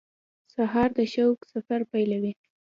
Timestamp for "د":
0.97-0.99